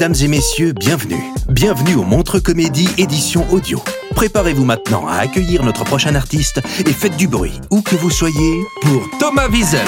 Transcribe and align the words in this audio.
Mesdames 0.00 0.22
et 0.22 0.28
messieurs, 0.28 0.72
bienvenue. 0.72 1.22
Bienvenue 1.50 1.96
au 1.96 2.04
Montre 2.04 2.38
Comédie 2.38 2.88
édition 2.96 3.46
audio. 3.52 3.82
Préparez-vous 4.16 4.64
maintenant 4.64 5.06
à 5.06 5.16
accueillir 5.16 5.62
notre 5.62 5.84
prochain 5.84 6.14
artiste 6.14 6.62
et 6.86 6.92
faites 6.94 7.18
du 7.18 7.28
bruit, 7.28 7.60
où 7.68 7.82
que 7.82 7.96
vous 7.96 8.08
soyez, 8.08 8.62
pour 8.80 9.10
Thomas 9.18 9.46
Wiesel. 9.48 9.86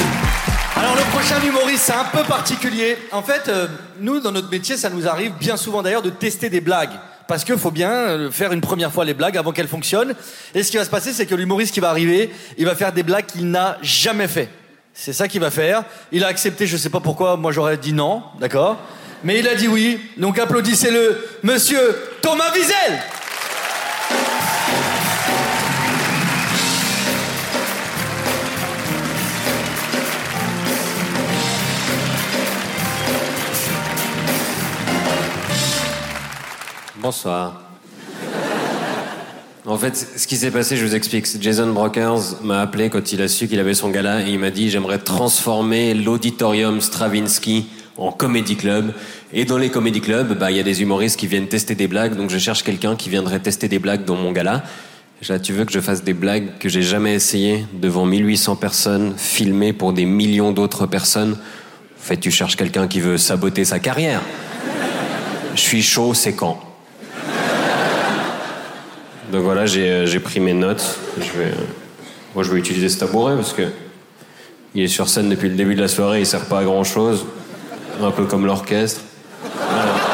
Alors 0.76 0.96
le 0.96 1.10
prochain 1.16 1.40
humoriste, 1.42 1.84
c'est 1.84 1.94
un 1.94 2.04
peu 2.12 2.24
particulier. 2.24 2.98
En 3.10 3.22
fait, 3.22 3.48
euh, 3.48 3.68
nous, 4.00 4.20
dans 4.20 4.32
notre 4.32 4.50
métier, 4.50 4.76
ça 4.76 4.90
nous 4.90 5.08
arrive 5.08 5.32
bien 5.40 5.56
souvent 5.56 5.80
d'ailleurs 5.80 6.02
de 6.02 6.10
tester 6.10 6.50
des 6.50 6.60
blagues. 6.60 6.92
Parce 7.26 7.42
qu'il 7.42 7.56
faut 7.56 7.70
bien 7.70 7.92
euh, 7.92 8.30
faire 8.30 8.52
une 8.52 8.60
première 8.60 8.92
fois 8.92 9.06
les 9.06 9.14
blagues 9.14 9.38
avant 9.38 9.52
qu'elles 9.52 9.66
fonctionnent. 9.66 10.12
Et 10.54 10.62
ce 10.62 10.70
qui 10.70 10.76
va 10.76 10.84
se 10.84 10.90
passer, 10.90 11.14
c'est 11.14 11.24
que 11.24 11.34
l'humoriste 11.34 11.72
qui 11.72 11.80
va 11.80 11.88
arriver, 11.88 12.30
il 12.58 12.66
va 12.66 12.74
faire 12.74 12.92
des 12.92 13.02
blagues 13.02 13.24
qu'il 13.24 13.50
n'a 13.50 13.78
jamais 13.80 14.28
fait. 14.28 14.50
C'est 14.92 15.14
ça 15.14 15.26
qu'il 15.26 15.40
va 15.40 15.50
faire. 15.50 15.84
Il 16.12 16.22
a 16.22 16.26
accepté, 16.26 16.66
je 16.66 16.76
sais 16.76 16.90
pas 16.90 17.00
pourquoi, 17.00 17.38
moi 17.38 17.50
j'aurais 17.50 17.78
dit 17.78 17.94
non, 17.94 18.22
d'accord 18.40 18.76
Mais 19.24 19.38
il 19.38 19.46
a 19.46 19.54
dit 19.54 19.68
oui. 19.68 20.00
Donc 20.16 20.38
applaudissez-le, 20.38 21.16
monsieur 21.42 21.78
Thomas 22.20 22.52
Wiesel 22.54 22.98
Bonsoir. 36.96 37.60
En 39.64 39.76
fait, 39.76 39.96
ce 39.96 40.26
qui 40.26 40.36
s'est 40.36 40.50
passé, 40.50 40.76
je 40.76 40.84
vous 40.84 40.94
explique. 40.94 41.26
Jason 41.40 41.72
Brokers 41.72 42.42
m'a 42.42 42.60
appelé 42.60 42.90
quand 42.90 43.12
il 43.12 43.22
a 43.22 43.28
su 43.28 43.46
qu'il 43.46 43.60
avait 43.60 43.74
son 43.74 43.90
gala 43.90 44.22
et 44.22 44.30
il 44.30 44.38
m'a 44.38 44.50
dit 44.50 44.70
j'aimerais 44.70 44.98
transformer 44.98 45.94
l'auditorium 45.94 46.80
Stravinsky 46.80 47.66
en 47.96 48.12
comédie 48.12 48.56
club. 48.56 48.92
Et 49.32 49.44
dans 49.44 49.58
les 49.58 49.70
comédie 49.70 50.00
clubs, 50.00 50.38
bah, 50.38 50.50
il 50.50 50.56
y 50.56 50.60
a 50.60 50.62
des 50.62 50.82
humoristes 50.82 51.18
qui 51.18 51.26
viennent 51.26 51.48
tester 51.48 51.74
des 51.74 51.88
blagues, 51.88 52.16
donc 52.16 52.30
je 52.30 52.38
cherche 52.38 52.62
quelqu'un 52.62 52.96
qui 52.96 53.10
viendrait 53.10 53.40
tester 53.40 53.68
des 53.68 53.78
blagues 53.78 54.04
dans 54.04 54.16
mon 54.16 54.32
gala. 54.32 54.62
Là, 55.28 55.38
tu 55.38 55.52
veux 55.52 55.64
que 55.64 55.72
je 55.72 55.80
fasse 55.80 56.02
des 56.02 56.14
blagues 56.14 56.58
que 56.58 56.68
j'ai 56.68 56.82
jamais 56.82 57.14
essayé 57.14 57.64
devant 57.74 58.04
1800 58.04 58.56
personnes, 58.56 59.14
filmées 59.16 59.72
pour 59.72 59.92
des 59.92 60.04
millions 60.04 60.50
d'autres 60.50 60.86
personnes? 60.86 61.32
En 61.32 62.04
fait, 62.04 62.16
tu 62.16 62.32
cherches 62.32 62.56
quelqu'un 62.56 62.88
qui 62.88 62.98
veut 62.98 63.18
saboter 63.18 63.64
sa 63.64 63.78
carrière. 63.78 64.20
Je 65.54 65.60
suis 65.60 65.82
chaud, 65.82 66.14
c'est 66.14 66.32
quand? 66.32 66.60
Donc 69.30 69.42
voilà, 69.44 69.64
j'ai 69.64 69.88
euh, 69.88 70.20
pris 70.20 70.40
mes 70.40 70.54
notes. 70.54 70.98
Euh, 71.36 71.52
moi, 72.34 72.42
je 72.42 72.50
vais 72.50 72.58
utiliser 72.58 72.88
ce 72.88 72.98
tabouret 72.98 73.36
parce 73.36 73.52
que 73.52 73.62
il 74.74 74.82
est 74.82 74.88
sur 74.88 75.08
scène 75.08 75.28
depuis 75.28 75.48
le 75.48 75.54
début 75.54 75.74
de 75.74 75.80
la 75.80 75.88
soirée, 75.88 76.20
il 76.20 76.26
sert 76.26 76.46
pas 76.46 76.60
à 76.60 76.64
grand 76.64 76.84
chose. 76.84 77.26
Un 78.00 78.10
peu 78.10 78.24
comme 78.24 78.46
l'orchestre. 78.46 79.00
Voilà. 79.54 80.12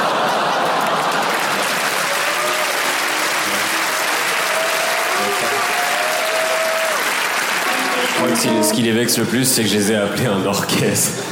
Ce 8.62 8.72
qui 8.72 8.82
les 8.82 8.92
vexe 8.92 9.18
le 9.18 9.24
plus, 9.24 9.44
c'est 9.44 9.62
que 9.62 9.68
je 9.68 9.74
les 9.74 9.92
ai 9.92 9.96
appelés 9.96 10.26
un 10.26 10.44
orchestre. 10.46 11.22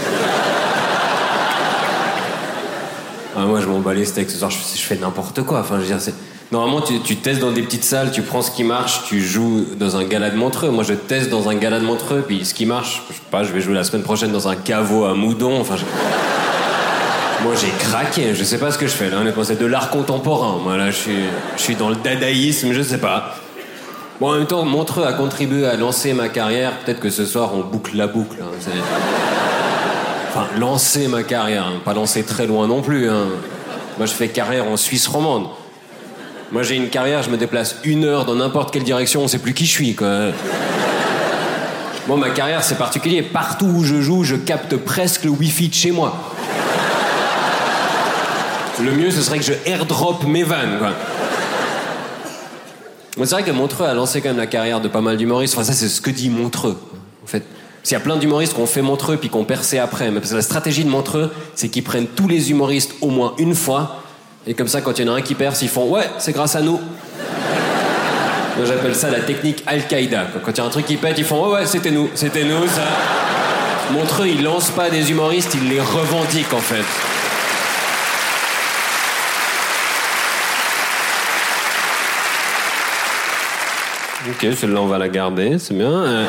Ah, 3.37 3.45
moi, 3.45 3.61
je 3.61 3.67
m'en 3.67 3.81
bats 3.81 3.93
les 3.93 4.05
steaks 4.05 4.31
ce 4.31 4.39
soir, 4.39 4.51
je, 4.51 4.57
fais 4.57 4.97
n'importe 4.97 5.43
quoi. 5.43 5.61
Enfin, 5.61 5.77
je 5.77 5.85
veux 5.85 5.99
dire. 5.99 6.15
Normalement, 6.53 6.81
tu, 6.81 7.17
testes 7.17 7.41
dans 7.41 7.53
des 7.53 7.63
petites 7.63 7.85
salles, 7.85 8.13
tu 8.13 8.23
prends 8.23 8.41
ce 8.41 8.51
qui 8.51 8.65
marche, 8.65 9.05
tu 9.07 9.21
joues 9.21 9.67
dans 9.79 9.97
un 9.97 10.05
gala 10.05 10.31
de 10.31 10.37
Montreux. 10.37 10.71
Moi, 10.71 10.85
je 10.85 10.95
teste 10.95 11.29
dans 11.29 11.49
un 11.49 11.55
gala 11.55 11.81
de 11.81 11.85
Montreux, 11.85 12.25
puis 12.27 12.45
ce 12.45 12.55
qui 12.55 12.67
marche, 12.67 13.03
je 13.09 13.15
sais 13.15 13.21
pas, 13.31 13.45
je 13.45 13.53
vais 13.53 13.61
jouer 13.61 13.75
la 13.75 13.85
semaine 13.85 14.03
prochaine 14.03 14.33
dans 14.33 14.49
un 14.49 14.57
caveau 14.57 15.05
à 15.05 15.15
Moudon. 15.15 15.65
Moi, 17.43 17.55
j'ai 17.61 17.69
craqué, 17.79 18.35
je 18.35 18.43
sais 18.45 18.59
pas 18.59 18.71
ce 18.71 18.79
que 18.79 18.87
je 18.87 18.93
fais 18.93 19.11
là, 19.11 19.19
honnêtement, 19.19 19.45
c'est 19.45 19.59
de 19.61 19.67
l'art 19.67 19.91
contemporain. 19.91 20.59
Moi, 20.63 20.77
là, 20.77 20.91
je 20.91 20.97
suis, 21.57 21.77
dans 21.77 21.91
le 21.91 21.97
dadaïsme, 21.97 22.73
je 22.73 22.83
sais 22.83 22.99
pas. 22.99 23.37
Bon, 24.21 24.31
en 24.31 24.39
même 24.39 24.47
temps, 24.47 24.65
Montreux 24.65 25.05
a 25.05 25.13
contribué 25.13 25.67
à 25.67 25.77
lancer 25.77 26.13
ma 26.15 26.29
carrière. 26.29 26.73
Peut-être 26.79 27.01
que 27.01 27.11
ce 27.11 27.27
soir, 27.27 27.51
on 27.55 27.61
boucle 27.61 27.97
la 27.97 28.07
boucle. 28.07 28.39
hein. 28.43 28.47
Enfin, 30.31 30.47
lancer 30.59 31.07
ma 31.09 31.23
carrière, 31.23 31.67
hein. 31.67 31.81
pas 31.85 31.93
lancer 31.95 32.23
très 32.25 32.47
loin 32.47 32.67
non 32.67 32.81
plus. 32.83 33.09
hein. 33.11 33.27
Moi, 33.99 34.07
je 34.07 34.13
fais 34.13 34.29
carrière 34.29 34.67
en 34.69 34.77
Suisse 34.77 35.07
romande. 35.07 35.47
Moi, 36.53 36.63
j'ai 36.63 36.77
une 36.77 36.89
carrière, 36.89 37.23
je 37.23 37.31
me 37.31 37.37
déplace 37.37 37.77
une 37.85 38.05
heure 38.05 38.25
dans 38.25 38.35
n'importe 38.37 38.73
quelle 38.73 38.85
direction, 38.85 39.23
on 39.23 39.29
sait 39.29 39.39
plus 39.39 39.53
qui 39.53 39.67
je 39.67 39.71
suis, 39.73 39.95
quoi. 39.95 40.29
Bon, 42.09 42.17
ma 42.17 42.31
carrière, 42.31 42.63
c'est 42.63 42.79
particulier. 42.79 43.21
Partout 43.23 43.67
où 43.67 43.85
je 43.85 44.01
joue, 44.01 44.25
je 44.25 44.37
capte 44.37 44.77
presque 44.77 45.25
le 45.25 45.31
wifi 45.31 45.69
de 45.69 45.75
chez 45.75 45.91
moi. 45.91 46.17
Le 48.83 48.93
mieux, 48.93 49.11
ce 49.11 49.23
serait 49.23 49.39
que 49.39 49.45
je 49.45 49.55
airdrop 49.65 50.25
mes 50.25 50.43
vannes, 50.43 50.79
quoi. 50.79 50.93
C'est 53.25 53.31
vrai 53.31 53.43
que 53.43 53.51
Montreux 53.51 53.87
a 53.87 53.95
lancé 53.95 54.21
quand 54.21 54.29
même 54.29 54.37
la 54.37 54.47
carrière 54.47 54.81
de 54.81 54.89
pas 54.89 55.01
mal 55.01 55.17
d'humoristes. 55.17 55.55
Enfin, 55.55 55.65
ça, 55.65 55.73
c'est 55.73 55.89
ce 55.89 56.03
que 56.03 56.11
dit 56.11 56.29
Montreux, 56.29 56.79
en 57.25 57.27
fait. 57.27 57.43
S'il 57.83 57.95
y 57.95 57.97
a 57.97 58.01
plein 58.01 58.17
d'humoristes 58.17 58.53
qui 58.53 58.61
ont 58.61 58.67
fait 58.67 58.83
Montreux 58.83 59.17
puis 59.17 59.31
qui 59.31 59.37
ont 59.37 59.45
percé 59.45 59.79
après, 59.79 60.11
mais 60.11 60.21
parce 60.21 60.33
que 60.33 60.37
la 60.37 60.43
stratégie 60.43 60.85
de 60.85 60.91
Montreux, 60.91 61.33
c'est 61.55 61.69
qu'ils 61.69 61.85
prennent 61.85 62.09
tous 62.09 62.29
les 62.29 62.51
humoristes 62.51 62.93
au 63.01 63.09
moins 63.09 63.33
une 63.39 63.55
fois, 63.55 64.03
et 64.47 64.55
comme 64.55 64.69
ça, 64.69 64.83
quand 64.83 64.99
il 64.99 65.07
y 65.07 65.09
en 65.09 65.15
a 65.15 65.17
un 65.17 65.23
qui 65.23 65.35
perce, 65.35 65.63
ils 65.63 65.69
font 65.69 65.89
Ouais, 65.89 66.09
c'est 66.19 66.33
grâce 66.33 66.57
à 66.57 66.61
nous. 66.61 66.79
Moi, 68.57 68.67
j'appelle 68.67 68.95
ça 68.95 69.11
la 69.11 69.21
technique 69.21 69.63
Al-Qaïda. 69.67 70.27
Quand 70.45 70.51
il 70.51 70.59
y 70.59 70.61
a 70.61 70.65
un 70.65 70.71
truc 70.71 70.87
qui 70.87 70.97
pète, 70.97 71.17
ils 71.19 71.25
font 71.25 71.47
Ouais, 71.47 71.61
ouais, 71.61 71.67
c'était 71.67 71.91
nous, 71.91 72.11
c'était 72.15 72.45
nous, 72.45 72.67
ça. 72.67 72.83
Montreux, 73.93 74.27
il 74.27 74.43
lance 74.43 74.71
pas 74.71 74.91
des 74.91 75.11
humoristes, 75.11 75.55
il 75.55 75.69
les 75.69 75.81
revendique, 75.81 76.53
en 76.53 76.59
fait. 76.59 76.85
Ok, 84.29 84.47
celle-là, 84.57 84.81
on 84.81 84.87
va 84.87 84.99
la 84.99 85.09
garder, 85.09 85.59
c'est 85.59 85.75
bien. 85.75 85.91
Euh, 85.91 86.27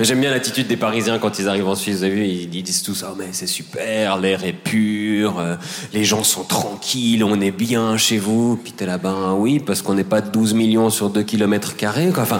J'aime 0.00 0.20
bien 0.20 0.30
l'attitude 0.30 0.68
des 0.68 0.76
Parisiens 0.76 1.18
quand 1.18 1.40
ils 1.40 1.48
arrivent 1.48 1.66
en 1.66 1.74
Suisse. 1.74 1.96
Vous 1.98 2.04
avez 2.04 2.14
vu, 2.14 2.24
ils, 2.24 2.62
disent 2.62 2.82
tous 2.82 3.04
Ah, 3.04 3.14
mais 3.18 3.28
c'est 3.32 3.48
super, 3.48 4.16
l'air 4.18 4.44
est 4.44 4.52
pur, 4.52 5.40
euh, 5.40 5.56
les 5.92 6.04
gens 6.04 6.22
sont 6.22 6.44
tranquilles, 6.44 7.24
on 7.24 7.40
est 7.40 7.50
bien 7.50 7.96
chez 7.96 8.18
vous. 8.18 8.60
Puis 8.62 8.72
t'es 8.72 8.86
là, 8.86 8.98
ben 8.98 9.34
oui, 9.36 9.58
parce 9.58 9.82
qu'on 9.82 9.94
n'est 9.94 10.04
pas 10.04 10.20
de 10.20 10.30
12 10.30 10.54
millions 10.54 10.90
sur 10.90 11.10
2 11.10 11.22
kilomètres 11.22 11.74
carrés, 11.76 12.10
quoi. 12.12 12.22
Enfin. 12.24 12.38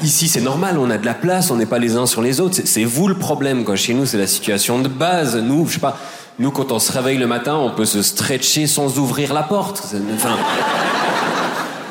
Ici, 0.00 0.28
c'est 0.28 0.40
normal, 0.40 0.78
on 0.78 0.88
a 0.90 0.98
de 0.98 1.06
la 1.06 1.14
place, 1.14 1.50
on 1.50 1.56
n'est 1.56 1.66
pas 1.66 1.80
les 1.80 1.96
uns 1.96 2.06
sur 2.06 2.22
les 2.22 2.40
autres. 2.40 2.60
C'est- 2.64 2.84
vous 2.84 3.08
le 3.08 3.16
problème, 3.16 3.64
quoi. 3.64 3.74
Chez 3.74 3.94
nous, 3.94 4.06
c'est 4.06 4.18
la 4.18 4.28
situation 4.28 4.78
de 4.80 4.88
base. 4.88 5.36
Nous, 5.36 5.66
je 5.66 5.74
sais 5.74 5.80
pas, 5.80 5.98
nous, 6.38 6.52
quand 6.52 6.70
on 6.70 6.78
se 6.78 6.92
réveille 6.92 7.18
le 7.18 7.26
matin, 7.26 7.56
on 7.56 7.70
peut 7.70 7.86
se 7.86 8.02
stretcher 8.02 8.68
sans 8.68 8.98
ouvrir 8.98 9.34
la 9.34 9.42
porte. 9.42 9.82
Enfin. 10.14 10.36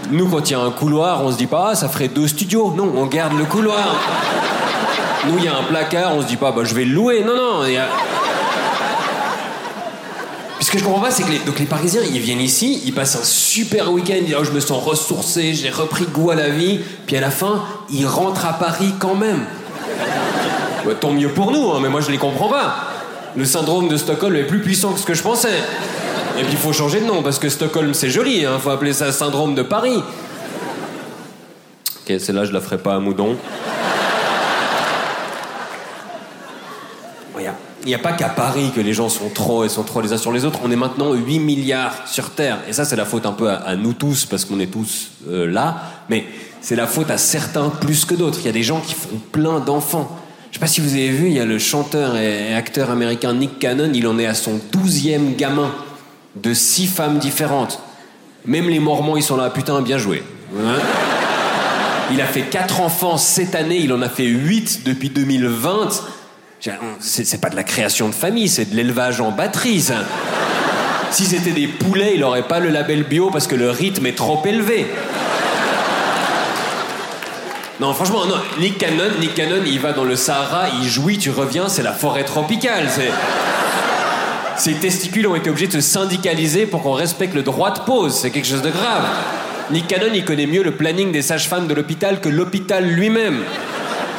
Nous, 0.09 0.27
quand 0.29 0.49
il 0.49 0.53
y 0.53 0.55
a 0.55 0.59
un 0.59 0.71
couloir, 0.71 1.23
on 1.23 1.31
se 1.31 1.37
dit 1.37 1.47
pas, 1.47 1.69
ah, 1.71 1.75
ça 1.75 1.89
ferait 1.89 2.07
deux 2.07 2.27
studios. 2.27 2.73
Non, 2.75 2.91
on 2.95 3.05
garde 3.07 3.37
le 3.37 3.45
couloir. 3.45 3.95
Nous, 5.27 5.37
il 5.37 5.43
y 5.43 5.47
a 5.47 5.57
un 5.57 5.63
placard, 5.63 6.15
on 6.15 6.21
se 6.21 6.27
dit 6.27 6.37
pas, 6.37 6.51
bah, 6.51 6.61
je 6.63 6.73
vais 6.73 6.85
le 6.85 6.93
louer. 6.93 7.23
Non, 7.23 7.35
non, 7.35 7.65
y 7.65 7.77
a. 7.77 7.87
Ce 10.59 10.71
que 10.71 10.79
je 10.79 10.83
comprends 10.83 11.01
pas, 11.01 11.11
c'est 11.11 11.23
que 11.23 11.31
les, 11.31 11.39
donc 11.39 11.59
les 11.59 11.65
Parisiens, 11.65 12.01
ils 12.11 12.19
viennent 12.19 12.41
ici, 12.41 12.81
ils 12.85 12.93
passent 12.93 13.15
un 13.15 13.23
super 13.23 13.91
week-end, 13.91 14.15
ils 14.17 14.25
disent, 14.25 14.35
oh, 14.39 14.43
je 14.43 14.51
me 14.51 14.59
sens 14.59 14.83
ressourcé, 14.83 15.53
j'ai 15.53 15.69
repris 15.69 16.05
goût 16.05 16.31
à 16.31 16.35
la 16.35 16.49
vie, 16.49 16.79
puis 17.05 17.15
à 17.15 17.21
la 17.21 17.29
fin, 17.29 17.63
ils 17.89 18.05
rentrent 18.05 18.45
à 18.45 18.53
Paris 18.53 18.93
quand 18.99 19.15
même. 19.15 19.45
Tant 20.99 21.11
mieux 21.11 21.29
pour 21.29 21.51
nous, 21.51 21.71
hein, 21.71 21.79
mais 21.81 21.89
moi 21.89 22.01
je 22.01 22.11
les 22.11 22.17
comprends 22.17 22.47
pas. 22.47 22.75
Le 23.35 23.45
syndrome 23.45 23.87
de 23.87 23.97
Stockholm 23.97 24.35
est 24.35 24.43
plus 24.43 24.61
puissant 24.61 24.93
que 24.93 24.99
ce 24.99 25.05
que 25.05 25.13
je 25.13 25.21
pensais. 25.21 25.61
Et 26.37 26.43
puis 26.43 26.51
il 26.51 26.57
faut 26.57 26.73
changer 26.73 27.01
de 27.01 27.05
nom, 27.05 27.23
parce 27.23 27.39
que 27.39 27.49
Stockholm 27.49 27.93
c'est 27.93 28.09
joli, 28.09 28.45
hein, 28.45 28.59
faut 28.59 28.69
appeler 28.69 28.93
ça 28.93 29.11
syndrome 29.11 29.55
de 29.55 29.63
Paris. 29.63 30.01
Ok, 32.01 32.19
celle-là 32.19 32.45
je 32.45 32.53
la 32.53 32.61
ferai 32.61 32.77
pas 32.77 32.95
à 32.95 32.99
Moudon. 32.99 33.37
Il 37.87 37.91
n'y 37.91 37.95
a 37.95 37.99
pas 37.99 38.11
qu'à 38.11 38.27
Paris 38.27 38.71
que 38.75 38.81
les 38.81 38.91
gens 38.91 39.07
sont 39.07 39.29
trop 39.29 39.63
et 39.63 39.69
sont 39.69 39.83
trop 39.83 40.01
les 40.01 40.11
uns 40.11 40.17
sur 40.17 40.33
les 40.33 40.43
autres. 40.43 40.59
On 40.61 40.69
est 40.71 40.75
maintenant 40.75 41.13
8 41.13 41.39
milliards 41.39 42.05
sur 42.05 42.31
Terre. 42.31 42.57
Et 42.67 42.73
ça, 42.73 42.83
c'est 42.83 42.97
la 42.97 43.05
faute 43.05 43.25
un 43.25 43.31
peu 43.31 43.49
à, 43.49 43.77
nous 43.77 43.93
tous, 43.93 44.25
parce 44.25 44.43
qu'on 44.43 44.59
est 44.59 44.67
tous 44.69 45.11
euh, 45.29 45.49
là. 45.49 45.83
Mais 46.09 46.25
c'est 46.59 46.75
la 46.75 46.85
faute 46.85 47.09
à 47.09 47.17
certains 47.17 47.69
plus 47.69 48.03
que 48.03 48.13
d'autres. 48.13 48.39
Il 48.41 48.45
y 48.45 48.49
a 48.49 48.51
des 48.51 48.61
gens 48.61 48.81
qui 48.81 48.93
font 48.93 49.21
plein 49.31 49.61
d'enfants. 49.61 50.19
Je 50.51 50.55
sais 50.55 50.59
pas 50.59 50.67
si 50.67 50.81
vous 50.81 50.95
avez 50.95 51.11
vu, 51.11 51.27
il 51.27 51.33
y 51.33 51.39
a 51.39 51.45
le 51.45 51.59
chanteur 51.59 52.17
et 52.17 52.53
acteur 52.53 52.89
américain 52.89 53.33
Nick 53.33 53.57
Cannon, 53.57 53.91
il 53.93 54.05
en 54.05 54.19
est 54.19 54.25
à 54.25 54.33
son 54.33 54.59
douzième 54.73 55.35
gamin 55.35 55.71
de 56.41 56.53
six 56.53 56.87
femmes 56.87 57.19
différentes. 57.19 57.79
Même 58.45 58.69
les 58.69 58.79
Mormons, 58.79 59.17
ils 59.17 59.23
sont 59.23 59.37
là, 59.37 59.49
putain, 59.49 59.81
bien 59.81 59.97
joué. 59.97 60.23
Hein 60.57 60.77
il 62.11 62.21
a 62.21 62.25
fait 62.25 62.43
quatre 62.43 62.81
enfants 62.81 63.17
cette 63.17 63.55
année, 63.55 63.77
il 63.77 63.91
en 63.93 64.01
a 64.01 64.09
fait 64.09 64.25
huit 64.25 64.83
depuis 64.85 65.09
2020. 65.09 65.89
C'est 66.99 67.41
pas 67.41 67.49
de 67.49 67.55
la 67.55 67.63
création 67.63 68.09
de 68.09 68.15
famille, 68.15 68.49
c'est 68.49 68.71
de 68.71 68.75
l'élevage 68.75 69.21
en 69.21 69.31
batterie, 69.31 69.81
ça. 69.81 70.03
Si 71.11 71.25
c'était 71.25 71.51
des 71.51 71.67
poulets, 71.67 72.13
il 72.15 72.21
n'aurait 72.21 72.47
pas 72.47 72.59
le 72.59 72.69
label 72.69 73.03
bio 73.03 73.29
parce 73.31 73.47
que 73.47 73.55
le 73.55 73.69
rythme 73.69 74.05
est 74.05 74.15
trop 74.17 74.41
élevé. 74.45 74.87
Non, 77.79 77.93
franchement, 77.93 78.25
non. 78.25 78.37
Nick 78.59 78.79
Cannon, 78.79 79.11
Nick 79.19 79.35
Cannon, 79.35 79.61
il 79.65 79.79
va 79.79 79.93
dans 79.93 80.03
le 80.03 80.15
Sahara, 80.15 80.65
il 80.81 80.87
jouit, 80.89 81.19
tu 81.19 81.29
reviens, 81.29 81.69
c'est 81.69 81.83
la 81.83 81.93
forêt 81.93 82.23
tropicale. 82.23 82.87
C'est... 82.89 83.11
Ses 84.57 84.73
testicules 84.73 85.27
ont 85.27 85.35
été 85.35 85.49
obligés 85.49 85.67
de 85.67 85.73
se 85.73 85.81
syndicaliser 85.81 86.65
pour 86.65 86.81
qu'on 86.81 86.93
respecte 86.93 87.35
le 87.35 87.43
droit 87.43 87.71
de 87.71 87.79
pause. 87.79 88.15
C'est 88.15 88.31
quelque 88.31 88.47
chose 88.47 88.63
de 88.63 88.71
grave. 88.71 89.05
Nick 89.69 89.87
Cannon, 89.87 90.11
il 90.13 90.25
connaît 90.25 90.47
mieux 90.47 90.63
le 90.63 90.71
planning 90.71 91.11
des 91.11 91.21
sages-femmes 91.21 91.67
de 91.67 91.73
l'hôpital 91.75 92.21
que 92.21 92.29
l'hôpital 92.29 92.85
lui-même. 92.85 93.43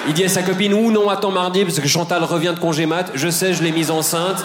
Il 0.06 0.14
dit 0.14 0.24
à 0.24 0.28
sa 0.28 0.42
copine 0.42 0.74
Ou 0.74 0.92
non, 0.92 1.10
attends 1.10 1.32
mardi, 1.32 1.64
parce 1.64 1.80
que 1.80 1.88
Chantal 1.88 2.22
revient 2.22 2.52
de 2.54 2.60
congé 2.60 2.86
mat. 2.86 3.10
Je 3.14 3.28
sais, 3.28 3.52
je 3.52 3.64
l'ai 3.64 3.72
mise 3.72 3.90
enceinte. 3.90 4.44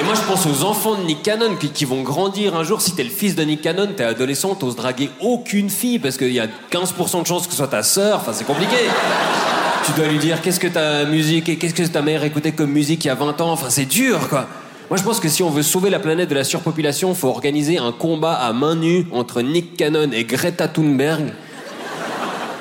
Et 0.00 0.02
moi, 0.02 0.14
je 0.14 0.22
pense 0.22 0.46
aux 0.46 0.64
enfants 0.64 0.94
de 0.94 1.02
Nick 1.02 1.22
Cannon 1.22 1.56
qui, 1.56 1.84
vont 1.84 2.02
grandir 2.02 2.56
un 2.56 2.64
jour. 2.64 2.80
Si 2.80 2.94
t'es 2.94 3.04
le 3.04 3.10
fils 3.10 3.36
de 3.36 3.42
Nick 3.42 3.60
Cannon, 3.60 3.90
t'es 3.94 4.04
adolescent, 4.04 4.54
t'oses 4.54 4.74
draguer 4.74 5.10
aucune 5.20 5.68
fille 5.68 5.98
parce 5.98 6.16
qu'il 6.16 6.32
y 6.32 6.40
a 6.40 6.46
15% 6.72 7.22
de 7.22 7.26
chances 7.26 7.46
que 7.46 7.52
ce 7.52 7.58
soit 7.58 7.68
ta 7.68 7.82
sœur. 7.82 8.20
Enfin, 8.20 8.32
c'est 8.32 8.46
compliqué. 8.46 8.76
Tu 9.86 9.92
dois 9.92 10.08
lui 10.08 10.18
dire 10.18 10.40
qu'est-ce 10.40 10.58
que 10.58 10.68
ta 10.68 11.04
musique 11.04 11.48
et 11.50 11.56
qu'est-ce 11.56 11.74
que 11.74 11.82
ta 11.82 12.00
mère 12.00 12.24
écoutait 12.24 12.52
comme 12.52 12.70
musique 12.70 13.04
il 13.04 13.08
y 13.08 13.10
a 13.10 13.14
20 13.14 13.40
ans? 13.42 13.52
Enfin, 13.52 13.68
c'est 13.68 13.84
dur, 13.84 14.28
quoi. 14.30 14.46
Moi, 14.88 14.98
je 14.98 15.02
pense 15.02 15.20
que 15.20 15.28
si 15.28 15.42
on 15.42 15.50
veut 15.50 15.62
sauver 15.62 15.90
la 15.90 15.98
planète 15.98 16.28
de 16.30 16.34
la 16.34 16.44
surpopulation, 16.44 17.14
faut 17.14 17.28
organiser 17.28 17.78
un 17.78 17.92
combat 17.92 18.32
à 18.34 18.52
main 18.52 18.76
nue 18.76 19.06
entre 19.12 19.42
Nick 19.42 19.76
Cannon 19.76 20.10
et 20.12 20.24
Greta 20.24 20.68
Thunberg. 20.68 21.32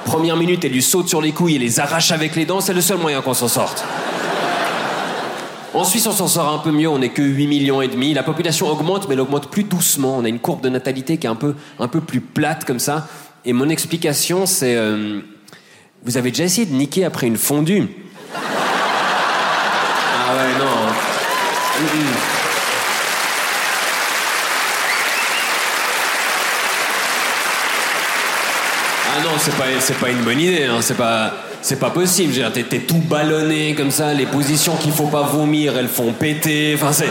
Première 0.05 0.35
minute, 0.35 0.65
elle 0.65 0.73
lui 0.73 0.81
saute 0.81 1.07
sur 1.07 1.21
les 1.21 1.31
couilles 1.31 1.55
et 1.55 1.59
les 1.59 1.79
arrache 1.79 2.11
avec 2.11 2.35
les 2.35 2.45
dents. 2.45 2.59
C'est 2.59 2.73
le 2.73 2.81
seul 2.81 2.97
moyen 2.97 3.21
qu'on 3.21 3.33
s'en 3.33 3.47
sorte. 3.47 3.85
En 5.73 5.85
Suisse, 5.85 6.05
on 6.05 6.11
s'en 6.11 6.27
sort 6.27 6.53
un 6.53 6.59
peu 6.59 6.71
mieux, 6.71 6.87
on 6.87 6.99
n'est 6.99 7.09
que 7.09 7.21
8 7.21 7.47
millions 7.47 7.81
et 7.81 7.87
demi. 7.87 8.13
La 8.13 8.23
population 8.23 8.67
augmente, 8.67 9.07
mais 9.07 9.15
elle 9.15 9.21
augmente 9.21 9.49
plus 9.49 9.63
doucement. 9.63 10.17
On 10.17 10.25
a 10.25 10.29
une 10.29 10.39
courbe 10.39 10.61
de 10.61 10.69
natalité 10.69 11.17
qui 11.17 11.25
est 11.25 11.29
un 11.29 11.35
peu, 11.35 11.55
un 11.79 11.87
peu 11.87 12.01
plus 12.01 12.21
plate 12.21 12.65
comme 12.65 12.79
ça. 12.79 13.07
Et 13.45 13.53
mon 13.53 13.69
explication, 13.69 14.45
c'est... 14.45 14.75
Euh, 14.75 15.21
vous 16.05 16.17
avez 16.17 16.31
déjà 16.31 16.43
essayé 16.43 16.65
de 16.65 16.73
niquer 16.73 17.05
après 17.05 17.27
une 17.27 17.37
fondue? 17.37 17.87
Ah 18.35 18.39
ouais, 20.35 20.53
non. 20.59 20.65
Hein. 20.65 20.93
Ah 29.15 29.21
non, 29.23 29.29
c'est 29.37 29.55
pas, 29.55 29.63
pas 30.01 30.09
une 30.09 30.23
bonne 30.23 30.39
idée, 30.39 30.65
hein. 30.65 30.79
c'est 30.81 30.97
pas... 30.97 31.33
Pas 31.79 31.89
possible, 31.91 32.33
t'es, 32.53 32.63
t'es 32.63 32.79
tout 32.79 32.97
ballonné 32.97 33.73
comme 33.73 33.89
ça, 33.89 34.13
les 34.13 34.25
positions 34.25 34.75
qu'il 34.75 34.91
faut 34.91 35.07
pas 35.07 35.23
vomir, 35.23 35.77
elles 35.77 35.87
font 35.87 36.11
péter, 36.11 36.73
enfin 36.75 36.91
c'est... 36.91 37.09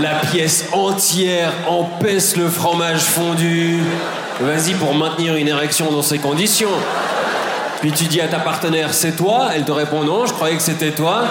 La 0.00 0.14
pièce 0.30 0.66
entière 0.72 1.52
empêche 1.66 2.36
le 2.36 2.48
fromage 2.48 3.00
fondu. 3.00 3.80
Vas-y 4.40 4.74
pour 4.74 4.94
maintenir 4.94 5.34
une 5.34 5.48
érection 5.48 5.90
dans 5.90 6.02
ces 6.02 6.18
conditions. 6.18 6.70
Puis 7.80 7.90
tu 7.90 8.04
dis 8.04 8.20
à 8.20 8.28
ta 8.28 8.38
partenaire, 8.38 8.94
c'est 8.94 9.16
toi 9.16 9.48
Elle 9.54 9.64
te 9.64 9.72
répond 9.72 10.04
non, 10.04 10.26
je 10.26 10.32
croyais 10.32 10.56
que 10.56 10.62
c'était 10.62 10.92
toi. 10.92 11.24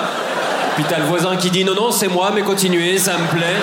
Puis 0.75 0.83
t'as 0.89 1.00
le 1.00 1.06
voisin 1.06 1.38
qui 1.38 1.50
dit 1.50 1.63
non, 1.63 1.74
non, 1.74 1.92
c'est 1.92 2.09
moi, 2.09 2.31
mais 2.36 2.42
continuez, 2.42 2.98
ça 2.98 3.13
me 3.18 3.27
plaît. 3.27 3.56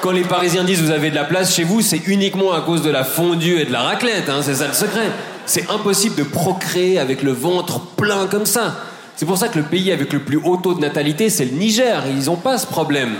Quand 0.00 0.12
les 0.12 0.22
Parisiens 0.22 0.64
disent 0.64 0.80
vous 0.80 0.90
avez 0.90 1.10
de 1.10 1.16
la 1.16 1.24
place 1.24 1.54
chez 1.54 1.64
vous, 1.64 1.80
c'est 1.80 2.02
uniquement 2.06 2.52
à 2.52 2.60
cause 2.60 2.82
de 2.82 2.90
la 2.90 3.04
fondue 3.04 3.58
et 3.58 3.64
de 3.64 3.72
la 3.72 3.82
raclette, 3.82 4.28
hein, 4.28 4.40
c'est 4.42 4.54
ça 4.56 4.68
le 4.68 4.72
secret. 4.72 5.10
C'est 5.44 5.68
impossible 5.70 6.14
de 6.14 6.22
procréer 6.22 7.00
avec 7.00 7.22
le 7.22 7.32
ventre 7.32 7.80
plein 7.80 8.26
comme 8.28 8.46
ça. 8.46 8.76
C'est 9.16 9.26
pour 9.26 9.36
ça 9.36 9.48
que 9.48 9.58
le 9.58 9.64
pays 9.64 9.92
avec 9.92 10.12
le 10.12 10.20
plus 10.20 10.40
haut 10.42 10.56
taux 10.56 10.74
de 10.74 10.80
natalité, 10.80 11.28
c'est 11.28 11.44
le 11.44 11.52
Niger. 11.52 12.04
Ils 12.08 12.26
n'ont 12.26 12.36
pas 12.36 12.56
ce 12.58 12.66
problème. 12.66 13.14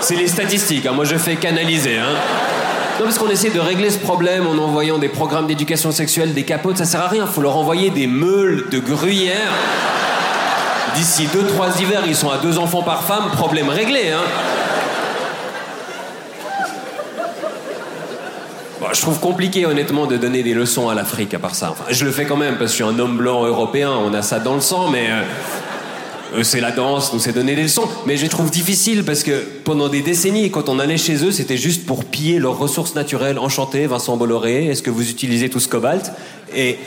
C'est 0.00 0.16
les 0.16 0.28
statistiques, 0.28 0.86
hein. 0.86 0.92
moi 0.92 1.04
je 1.04 1.16
fais 1.16 1.34
canaliser. 1.36 1.98
Hein. 1.98 2.14
Non, 2.98 3.04
parce 3.04 3.18
qu'on 3.18 3.28
essaie 3.28 3.50
de 3.50 3.60
régler 3.60 3.90
ce 3.90 3.98
problème 3.98 4.46
en 4.46 4.58
envoyant 4.60 4.98
des 4.98 5.08
programmes 5.08 5.46
d'éducation 5.46 5.92
sexuelle, 5.92 6.34
des 6.34 6.42
capotes, 6.42 6.78
ça 6.78 6.84
sert 6.84 7.00
à 7.00 7.08
rien. 7.08 7.26
Faut 7.26 7.40
leur 7.40 7.56
envoyer 7.56 7.90
des 7.90 8.08
meules 8.08 8.66
de 8.70 8.80
gruyère. 8.80 9.52
D'ici 10.96 11.26
2-3 11.26 11.80
hivers, 11.80 12.02
ils 12.08 12.16
sont 12.16 12.30
à 12.30 12.38
deux 12.38 12.58
enfants 12.58 12.82
par 12.82 13.04
femme, 13.04 13.30
problème 13.30 13.68
réglé. 13.68 14.10
Hein. 14.10 14.24
je 18.92 19.02
trouve 19.02 19.20
compliqué 19.20 19.66
honnêtement 19.66 20.06
de 20.06 20.16
donner 20.16 20.42
des 20.42 20.54
leçons 20.54 20.88
à 20.88 20.94
l'Afrique 20.94 21.34
à 21.34 21.38
part 21.38 21.54
ça. 21.54 21.70
Enfin, 21.70 21.84
je 21.90 22.04
le 22.04 22.10
fais 22.10 22.24
quand 22.24 22.36
même 22.36 22.56
parce 22.56 22.72
que 22.72 22.78
je 22.78 22.84
suis 22.84 22.94
un 22.94 22.98
homme 22.98 23.16
blanc 23.16 23.44
européen, 23.44 23.90
on 23.90 24.14
a 24.14 24.22
ça 24.22 24.38
dans 24.38 24.54
le 24.54 24.60
sang, 24.60 24.88
mais 24.88 25.06
euh, 25.10 25.22
c'est 26.42 26.60
la 26.60 26.70
danse, 26.70 27.12
nous 27.12 27.18
c'est 27.18 27.32
donner 27.32 27.54
des 27.54 27.62
leçons. 27.62 27.88
Mais 28.06 28.16
je 28.16 28.26
trouve 28.26 28.50
difficile 28.50 29.04
parce 29.04 29.22
que 29.22 29.44
pendant 29.64 29.88
des 29.88 30.02
décennies, 30.02 30.50
quand 30.50 30.68
on 30.68 30.78
allait 30.78 30.98
chez 30.98 31.24
eux, 31.24 31.32
c'était 31.32 31.56
juste 31.56 31.86
pour 31.86 32.04
piller 32.04 32.38
leurs 32.38 32.58
ressources 32.58 32.94
naturelles. 32.94 33.38
Enchanté, 33.38 33.86
Vincent 33.86 34.16
Bolloré, 34.16 34.66
est-ce 34.66 34.82
que 34.82 34.90
vous 34.90 35.10
utilisez 35.10 35.48
tout 35.48 35.60
ce 35.60 35.68
cobalt? 35.68 36.12
Et 36.54 36.78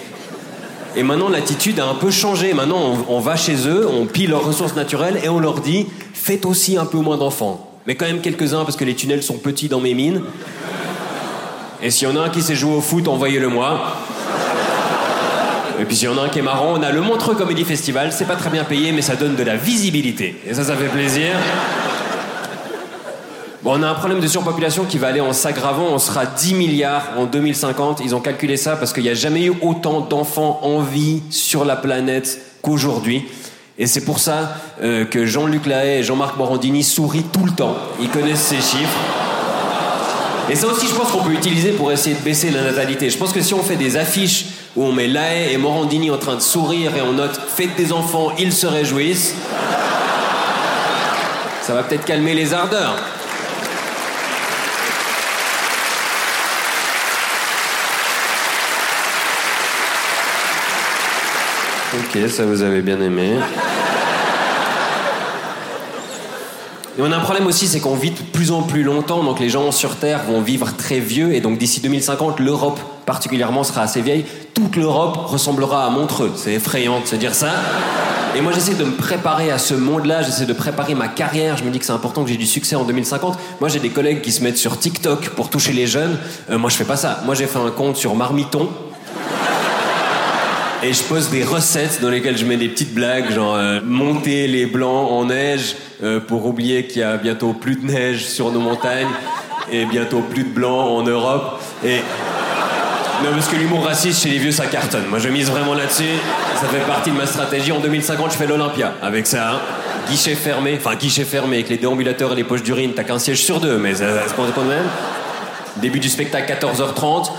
et 0.98 1.04
maintenant, 1.04 1.30
l'attitude 1.30 1.80
a 1.80 1.86
un 1.88 1.96
peu 1.96 2.12
changé. 2.12 2.54
Maintenant, 2.54 2.98
on, 3.08 3.16
on, 3.16 3.20
va 3.22 3.38
chez 3.38 3.56
eux, 3.66 3.88
on 3.88 4.06
pille 4.06 4.28
leurs 4.28 4.46
ressources 4.46 4.76
naturelles 4.76 5.22
et 5.24 5.30
on 5.30 5.40
leur 5.40 5.62
dit 5.62 5.88
faites 6.14 6.46
aussi 6.46 6.78
un 6.78 6.86
peu 6.86 6.98
moins 6.98 7.18
d'enfants. 7.18 7.72
Mais 7.88 7.96
quand 7.96 8.06
même 8.06 8.22
quelques-uns 8.22 8.64
parce 8.64 8.76
que 8.76 8.84
les 8.84 8.94
tunnels 8.94 9.24
sont 9.24 9.38
petits 9.38 9.70
dans 9.70 9.80
mes 9.80 9.94
mines. 9.94 10.22
Et 11.82 11.90
s'il 11.90 12.08
y 12.08 12.12
en 12.12 12.16
a 12.16 12.26
un 12.26 12.30
qui 12.30 12.42
sait 12.42 12.56
jouer 12.56 12.76
au 12.76 12.82
foot, 12.82 13.08
envoyez-le 13.08 13.48
moi. 13.48 13.98
Et 15.82 15.86
puis 15.86 15.96
s'il 15.96 16.08
y 16.08 16.12
en 16.12 16.18
a 16.20 16.22
un 16.22 16.30
qui 16.30 16.38
est 16.38 16.44
marrant, 16.44 16.74
on 16.78 16.84
a 16.84 16.92
le 16.92 17.02
Montreux 17.02 17.34
Comedy 17.34 17.64
Festival. 17.64 18.12
C'est 18.12 18.26
pas 18.26 18.36
très 18.36 18.52
bien 18.52 18.64
payé, 18.64 18.92
mais 18.92 19.02
ça 19.02 19.16
donne 19.16 19.36
de 19.36 19.42
la 19.42 19.56
visibilité. 19.56 20.40
Et 20.48 20.54
ça, 20.54 20.64
ça 20.64 20.76
fait 20.76 20.90
plaisir. 20.90 21.32
Bon, 23.64 23.80
on 23.80 23.82
a 23.82 23.90
un 23.90 23.96
problème 23.96 24.20
de 24.20 24.28
surpopulation 24.28 24.86
qui 24.86 25.00
va 25.00 25.08
aller 25.08 25.22
en 25.22 25.34
s'aggravant. 25.34 25.88
On 25.92 25.98
sera 25.98 26.28
10 26.28 26.54
milliards 26.54 27.10
en 27.18 27.26
2050. 27.26 28.02
Ils 28.04 28.14
ont 28.14 28.20
calculé 28.20 28.58
ça 28.58 28.76
parce 28.76 28.94
qu'il 28.94 29.02
n'y 29.02 29.10
a 29.10 29.16
jamais 29.16 29.46
eu 29.46 29.54
autant 29.64 30.02
d'enfants 30.02 30.60
en 30.62 30.82
vie 30.82 31.24
sur 31.32 31.66
la 31.66 31.76
planète 31.76 32.40
qu'aujourd'hui. 32.62 33.26
Et 33.80 33.88
c'est 33.88 34.06
pour 34.06 34.20
ça 34.20 34.58
euh, 34.84 35.06
que 35.06 35.26
Jean-Luc 35.26 35.66
Lahaye 35.66 36.02
et 36.02 36.04
Jean-Marc 36.04 36.38
Morandini 36.38 36.84
sourient 36.84 37.26
tout 37.34 37.44
le 37.44 37.54
temps. 37.54 37.76
Ils 38.00 38.10
connaissent 38.10 38.46
ces 38.46 38.58
chiffres. 38.58 39.00
Et 40.48 40.56
ça 40.56 40.68
aussi, 40.68 40.86
je 40.86 40.94
pense 40.94 41.10
qu'on 41.10 41.24
peut 41.24 41.34
utiliser 41.34 41.72
pour 41.72 41.92
essayer 41.92 42.16
de 42.16 42.22
baisser 42.22 42.52
la 42.52 42.62
natalité. 42.62 43.10
Je 43.10 43.18
pense 43.18 43.32
que 43.32 43.42
si 43.42 43.56
on 43.56 43.64
fait 43.64 43.78
des 43.78 43.98
affiches 43.98 44.46
où 44.76 44.86
on 44.86 44.92
met 44.92 45.08
Lahaye 45.08 45.54
et 45.54 45.58
Morandini 45.58 46.12
en 46.12 46.18
train 46.18 46.36
de 46.36 46.42
sourire 46.42 46.96
et 46.96 47.02
on 47.02 47.14
note 47.14 47.40
Faites 47.48 47.76
des 47.76 47.92
enfants, 47.92 48.32
ils 48.38 48.54
se 48.54 48.68
réjouissent, 48.68 49.36
ça 51.62 51.74
va 51.74 51.84
peut-être 51.84 52.06
calmer 52.06 52.34
les 52.34 52.54
ardeurs. 52.54 52.96
Ok, 61.94 62.30
ça 62.30 62.46
vous 62.46 62.62
avez 62.62 62.82
bien 62.82 63.02
aimé. 63.02 63.36
Et 67.02 67.04
on 67.04 67.12
a 67.12 67.18
un 67.18 67.22
problème 67.22 67.48
aussi, 67.48 67.66
c'est 67.66 67.80
qu'on 67.80 67.96
vit 67.96 68.12
de 68.12 68.20
plus 68.32 68.52
en 68.52 68.62
plus 68.62 68.84
longtemps, 68.84 69.24
donc 69.24 69.40
les 69.40 69.50
gens 69.50 69.72
sur 69.72 69.96
Terre 69.96 70.22
vont 70.28 70.40
vivre 70.40 70.76
très 70.78 71.00
vieux, 71.00 71.34
et 71.34 71.42
donc 71.42 71.58
d'ici 71.58 71.82
2050, 71.82 72.40
l'Europe 72.40 72.80
particulièrement 73.08 73.64
sera 73.64 73.82
assez 73.82 74.04
vieille. 74.04 74.24
Toute 74.54 74.76
l'Europe 74.76 75.18
ressemblera 75.26 75.88
à 75.88 75.90
Montreux. 75.90 76.32
C'est 76.36 76.54
effrayant 76.54 77.00
de 77.00 77.08
se 77.08 77.16
dire 77.16 77.34
ça. 77.34 77.54
Et 78.36 78.42
moi, 78.42 78.52
j'essaie 78.52 78.76
de 78.76 78.84
me 78.84 78.92
préparer 78.92 79.50
à 79.50 79.58
ce 79.58 79.74
monde-là, 79.74 80.22
j'essaie 80.22 80.46
de 80.46 80.54
préparer 80.54 80.94
ma 80.94 81.08
carrière. 81.08 81.58
Je 81.58 81.64
me 81.64 81.72
dis 81.72 81.80
que 81.80 81.86
c'est 81.86 81.92
important 81.92 82.24
que 82.24 82.30
j'ai 82.30 82.38
du 82.38 82.46
succès 82.46 82.76
en 82.76 82.84
2050. 82.84 83.36
Moi, 83.60 83.68
j'ai 83.68 83.80
des 83.80 83.90
collègues 83.90 84.22
qui 84.22 84.32
se 84.32 84.44
mettent 84.44 84.60
sur 84.60 84.78
TikTok 84.78 85.30
pour 85.30 85.50
toucher 85.50 85.74
les 85.74 85.88
jeunes. 85.88 86.20
Euh, 86.52 86.60
moi, 86.60 86.70
je 86.70 86.76
fais 86.76 86.84
pas 86.84 86.98
ça. 86.98 87.24
Moi, 87.26 87.34
j'ai 87.34 87.48
fait 87.48 87.58
un 87.58 87.72
compte 87.72 87.98
sur 87.98 88.14
Marmiton 88.14 88.70
et 90.84 90.94
je 90.94 91.04
pose 91.04 91.30
des 91.30 91.44
recettes 91.44 92.00
dans 92.02 92.10
lesquelles 92.10 92.38
je 92.38 92.46
mets 92.46 92.58
des 92.58 92.70
petites 92.70 92.94
blagues, 92.94 93.32
genre 93.32 93.56
euh, 93.56 93.80
monter 93.84 94.48
les 94.48 94.66
blancs 94.66 95.12
en 95.12 95.26
neige 95.26 95.76
euh, 96.04 96.20
pour 96.20 96.46
oublier 96.46 96.88
qu'il 96.88 97.02
y 97.02 97.04
a 97.04 97.18
bientôt 97.18 97.54
plus 97.54 97.76
de 97.76 97.86
neige 97.86 98.26
sur 98.26 98.52
nos 98.52 98.60
montagnes 98.60 99.10
et 99.72 99.86
bientôt 99.86 100.22
plus 100.22 100.44
de 100.44 100.50
blancs 100.50 100.90
en 100.90 101.04
Europe. 101.04 101.62
Et 101.84 102.00
non, 103.24 103.30
parce 103.34 103.48
que 103.48 103.56
l'humour 103.56 103.86
raciste 103.86 104.24
chez 104.24 104.30
les 104.30 104.40
vieux, 104.40 104.52
ça 104.52 104.66
cartonne. 104.66 105.06
Moi, 105.08 105.20
je 105.20 105.30
mise 105.30 105.52
vraiment 105.52 105.76
là-dessus. 105.76 106.04
Ça 106.60 106.68
fait 106.68 106.86
partie 106.88 107.12
de 107.12 107.18
ma 107.18 107.28
stratégie. 107.28 107.72
En 107.72 107.80
2050, 107.80 108.32
je 108.32 108.38
fais 108.38 108.48
l'Olympia 108.48 108.94
avec 109.02 109.28
ça. 109.28 109.52
Hein. 109.52 109.60
Guichet 110.10 110.34
fermé, 110.34 110.76
enfin 110.78 110.96
guichet 110.96 111.24
fermé 111.24 111.58
avec 111.58 111.70
les 111.70 111.78
déambulateurs 111.78 112.34
et 112.34 112.36
les 112.36 112.44
poches 112.44 112.64
d'urine. 112.64 112.94
T'as 112.96 113.04
qu'un 113.04 113.20
siège 113.20 113.44
sur 113.44 113.60
deux, 113.60 113.78
mais 113.78 113.94
ça, 113.94 114.28
se 114.28 114.34
compte 114.34 114.54
quand 114.56 114.64
même. 114.64 114.86
Début 115.78 116.00
du 116.00 116.10
spectacle 116.10 116.52
14h30. 116.52 117.30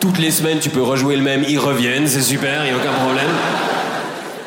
Toutes 0.00 0.18
les 0.18 0.30
semaines, 0.30 0.58
tu 0.60 0.70
peux 0.70 0.82
rejouer 0.82 1.14
le 1.16 1.22
même, 1.22 1.44
ils 1.46 1.58
reviennent, 1.58 2.06
c'est 2.06 2.22
super, 2.22 2.64
il 2.64 2.72
a 2.72 2.76
aucun 2.76 2.92
problème. 2.92 3.28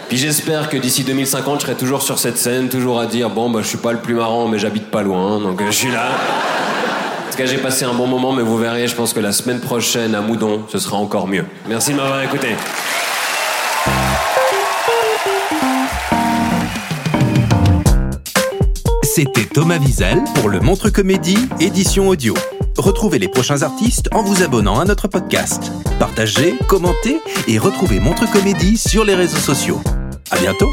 Puis 0.10 0.18
j'espère 0.18 0.68
que 0.68 0.78
d'ici 0.78 1.04
2050, 1.04 1.62
je 1.62 1.66
serai 1.68 1.76
toujours 1.76 2.02
sur 2.02 2.18
cette 2.18 2.40
scène, 2.40 2.70
toujours 2.70 3.00
à 3.00 3.06
dire 3.06 3.30
bon, 3.30 3.52
bah, 3.52 3.60
je 3.62 3.68
suis 3.68 3.78
pas 3.78 3.92
le 3.92 4.00
plus 4.00 4.16
marrant, 4.16 4.48
mais 4.48 4.58
j'habite 4.58 4.90
pas 4.90 5.04
loin, 5.04 5.40
donc 5.40 5.62
euh, 5.62 5.68
je 5.68 5.72
suis 5.72 5.92
là. 5.92 6.08
En 6.08 7.32
tout 7.32 7.38
cas, 7.38 7.46
j'ai 7.46 7.60
passé 7.60 7.86
un 7.86 7.94
bon 7.94 8.08
moment, 8.08 8.32
mais 8.32 8.42
vous 8.42 8.58
verrez, 8.58 8.88
je 8.88 8.96
pense 8.96 9.14
que 9.14 9.20
la 9.20 9.32
semaine 9.32 9.60
prochaine 9.60 10.16
à 10.16 10.22
Moudon, 10.22 10.64
ce 10.72 10.80
sera 10.80 10.98
encore 10.98 11.28
mieux. 11.28 11.46
Merci 11.70 11.92
de 11.92 11.98
m'avoir 11.98 12.24
écouté. 12.24 12.48
C'était 19.04 19.46
Thomas 19.46 19.78
Wiesel 19.78 20.24
pour 20.34 20.50
le 20.50 20.60
Montre 20.60 20.90
Comédie, 20.90 21.38
édition 21.60 22.08
audio. 22.08 22.34
Retrouvez 22.78 23.20
les 23.20 23.28
prochains 23.28 23.62
artistes 23.62 24.10
en 24.14 24.24
vous 24.24 24.44
abonnant 24.44 24.80
à 24.80 24.86
notre 24.86 25.08
podcast. 25.08 25.72
Partagez, 26.00 26.56
commentez 26.68 27.20
et 27.48 27.58
retrouvez 27.58 28.00
Montre 28.00 28.30
Comédie 28.32 28.78
sur 28.78 29.06
les 29.06 29.16
réseaux 29.16 29.38
sociaux. 29.38 29.82
À 30.32 30.38
bientôt! 30.38 30.70